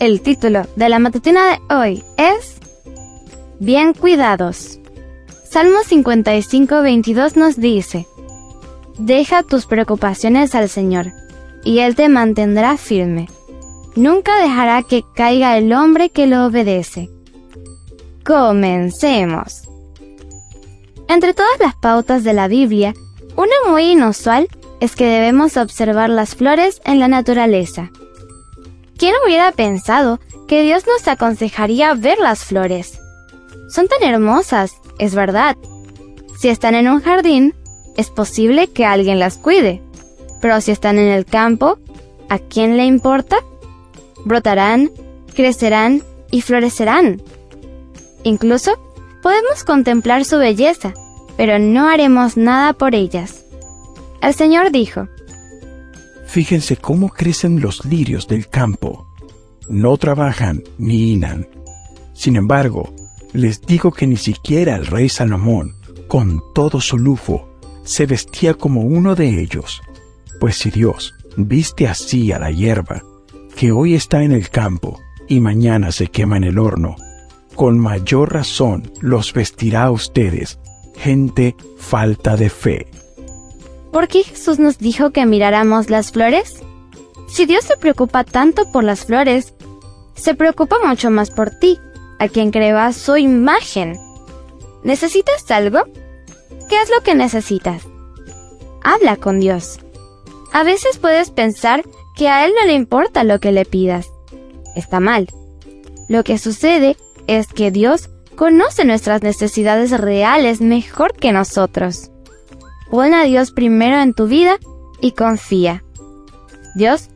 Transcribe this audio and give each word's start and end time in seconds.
El 0.00 0.20
título 0.20 0.62
de 0.76 0.88
la 0.88 1.00
matutina 1.00 1.40
de 1.50 1.74
hoy 1.74 2.04
es 2.16 2.58
Bien 3.58 3.94
cuidados. 3.94 4.78
Salmo 5.50 5.78
55, 5.84 6.82
22 6.82 7.36
nos 7.36 7.56
dice, 7.56 8.06
Deja 8.96 9.42
tus 9.42 9.66
preocupaciones 9.66 10.54
al 10.54 10.68
Señor, 10.68 11.12
y 11.64 11.80
Él 11.80 11.96
te 11.96 12.08
mantendrá 12.08 12.76
firme. 12.76 13.28
Nunca 13.96 14.40
dejará 14.40 14.84
que 14.84 15.02
caiga 15.16 15.58
el 15.58 15.72
hombre 15.72 16.10
que 16.10 16.28
lo 16.28 16.46
obedece. 16.46 17.10
Comencemos. 18.24 19.62
Entre 21.08 21.34
todas 21.34 21.58
las 21.58 21.74
pautas 21.74 22.22
de 22.22 22.34
la 22.34 22.46
Biblia, 22.46 22.94
una 23.34 23.54
muy 23.68 23.90
inusual 23.90 24.46
es 24.78 24.94
que 24.94 25.06
debemos 25.06 25.56
observar 25.56 26.08
las 26.08 26.36
flores 26.36 26.80
en 26.84 27.00
la 27.00 27.08
naturaleza. 27.08 27.90
¿Quién 28.98 29.14
hubiera 29.24 29.52
pensado 29.52 30.18
que 30.48 30.62
Dios 30.62 30.82
nos 30.84 31.06
aconsejaría 31.06 31.94
ver 31.94 32.18
las 32.18 32.44
flores? 32.44 32.98
Son 33.70 33.86
tan 33.86 34.02
hermosas, 34.02 34.72
es 34.98 35.14
verdad. 35.14 35.56
Si 36.36 36.48
están 36.48 36.74
en 36.74 36.88
un 36.88 37.00
jardín, 37.00 37.54
es 37.96 38.10
posible 38.10 38.66
que 38.66 38.84
alguien 38.84 39.20
las 39.20 39.38
cuide. 39.38 39.80
Pero 40.40 40.60
si 40.60 40.72
están 40.72 40.98
en 40.98 41.08
el 41.08 41.26
campo, 41.26 41.78
¿a 42.28 42.40
quién 42.40 42.76
le 42.76 42.86
importa? 42.86 43.38
Brotarán, 44.24 44.90
crecerán 45.32 46.02
y 46.32 46.42
florecerán. 46.42 47.22
Incluso 48.24 48.80
podemos 49.22 49.62
contemplar 49.62 50.24
su 50.24 50.38
belleza, 50.38 50.92
pero 51.36 51.60
no 51.60 51.88
haremos 51.88 52.36
nada 52.36 52.72
por 52.72 52.96
ellas. 52.96 53.44
El 54.22 54.34
Señor 54.34 54.72
dijo, 54.72 55.06
Fíjense 56.28 56.76
cómo 56.76 57.08
crecen 57.08 57.60
los 57.62 57.86
lirios 57.86 58.28
del 58.28 58.48
campo. 58.48 59.06
No 59.70 59.96
trabajan 59.96 60.62
ni 60.76 61.12
hinan. 61.12 61.48
Sin 62.12 62.36
embargo, 62.36 62.92
les 63.32 63.62
digo 63.62 63.92
que 63.92 64.06
ni 64.06 64.18
siquiera 64.18 64.76
el 64.76 64.86
rey 64.86 65.08
Salomón, 65.08 65.76
con 66.06 66.42
todo 66.54 66.82
su 66.82 66.98
lujo, 66.98 67.48
se 67.82 68.04
vestía 68.04 68.52
como 68.52 68.82
uno 68.82 69.14
de 69.14 69.40
ellos. 69.40 69.80
Pues 70.38 70.56
si 70.56 70.70
Dios 70.70 71.14
viste 71.38 71.88
así 71.88 72.30
a 72.30 72.38
la 72.38 72.50
hierba, 72.50 73.02
que 73.56 73.72
hoy 73.72 73.94
está 73.94 74.22
en 74.22 74.32
el 74.32 74.50
campo 74.50 75.00
y 75.28 75.40
mañana 75.40 75.92
se 75.92 76.08
quema 76.08 76.36
en 76.36 76.44
el 76.44 76.58
horno, 76.58 76.96
con 77.54 77.78
mayor 77.78 78.34
razón 78.34 78.92
los 79.00 79.32
vestirá 79.32 79.84
a 79.84 79.90
ustedes, 79.90 80.58
gente 80.94 81.56
falta 81.78 82.36
de 82.36 82.50
fe. 82.50 82.86
¿Por 83.92 84.08
qué 84.08 84.22
Jesús 84.22 84.58
nos 84.58 84.78
dijo 84.78 85.10
que 85.10 85.26
miráramos 85.26 85.90
las 85.90 86.12
flores? 86.12 86.62
Si 87.28 87.46
Dios 87.46 87.64
se 87.64 87.76
preocupa 87.76 88.24
tanto 88.24 88.70
por 88.72 88.84
las 88.84 89.04
flores, 89.04 89.54
se 90.14 90.34
preocupa 90.34 90.76
mucho 90.84 91.10
más 91.10 91.30
por 91.30 91.50
ti, 91.50 91.78
a 92.18 92.28
quien 92.28 92.50
creó 92.50 92.92
su 92.92 93.16
imagen. 93.16 93.98
¿Necesitas 94.82 95.50
algo? 95.50 95.84
¿Qué 96.68 96.80
es 96.82 96.90
lo 96.90 97.02
que 97.02 97.14
necesitas? 97.14 97.82
Habla 98.82 99.16
con 99.16 99.40
Dios. 99.40 99.78
A 100.52 100.62
veces 100.64 100.98
puedes 100.98 101.30
pensar 101.30 101.84
que 102.16 102.28
a 102.28 102.46
Él 102.46 102.52
no 102.58 102.66
le 102.66 102.74
importa 102.74 103.24
lo 103.24 103.40
que 103.40 103.52
le 103.52 103.64
pidas. 103.64 104.10
Está 104.74 105.00
mal. 105.00 105.28
Lo 106.08 106.24
que 106.24 106.38
sucede 106.38 106.96
es 107.26 107.48
que 107.48 107.70
Dios 107.70 108.08
conoce 108.34 108.84
nuestras 108.84 109.22
necesidades 109.22 109.90
reales 109.90 110.60
mejor 110.60 111.14
que 111.14 111.32
nosotros. 111.32 112.10
Pon 112.90 113.12
a 113.14 113.24
Dios 113.24 113.52
primero 113.52 114.00
en 114.00 114.14
tu 114.14 114.26
vida 114.26 114.58
y 115.00 115.12
confía. 115.12 115.84
Dios 116.74 117.08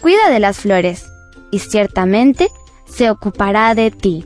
cuida 0.00 0.30
de 0.30 0.40
las 0.40 0.58
flores 0.58 1.06
y 1.50 1.58
ciertamente 1.58 2.48
se 2.86 3.10
ocupará 3.10 3.74
de 3.74 3.90
ti. 3.90 4.24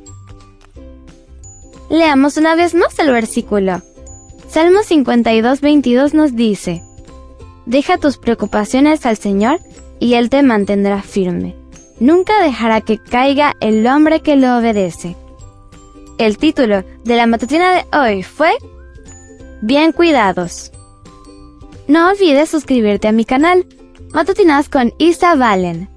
Leamos 1.88 2.36
una 2.36 2.54
vez 2.54 2.74
más 2.74 2.98
el 2.98 3.10
versículo. 3.10 3.82
Salmo 4.48 4.82
52, 4.82 5.60
22 5.60 6.14
nos 6.14 6.34
dice, 6.34 6.82
Deja 7.66 7.98
tus 7.98 8.18
preocupaciones 8.18 9.06
al 9.06 9.16
Señor 9.16 9.60
y 10.00 10.14
Él 10.14 10.28
te 10.28 10.42
mantendrá 10.42 11.02
firme. 11.02 11.56
Nunca 11.98 12.42
dejará 12.42 12.80
que 12.80 12.98
caiga 12.98 13.54
el 13.60 13.86
hombre 13.86 14.20
que 14.20 14.36
lo 14.36 14.58
obedece. 14.58 15.16
El 16.18 16.36
título 16.38 16.84
de 17.04 17.16
la 17.16 17.26
matutina 17.26 17.72
de 17.72 17.84
hoy 17.96 18.22
fue 18.22 18.52
Bien 19.62 19.92
cuidados. 19.92 20.72
No 21.90 22.08
olvides 22.08 22.48
suscribirte 22.48 23.08
a 23.08 23.12
mi 23.12 23.24
canal, 23.24 23.66
Matutinas 24.12 24.68
con 24.68 24.94
Isa 24.98 25.34
Valen. 25.34 25.90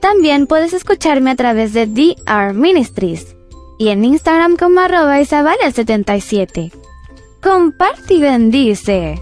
También 0.00 0.46
puedes 0.46 0.72
escucharme 0.72 1.32
a 1.32 1.34
través 1.34 1.72
de 1.72 1.88
DR 1.88 2.54
Ministries 2.54 3.34
y 3.76 3.88
en 3.88 4.04
Instagram 4.04 4.56
como 4.56 4.78
arroba 4.78 5.20
isabel77. 5.20 6.70
Comparte 7.42 8.14
y 8.14 8.20
bendice. 8.20 9.20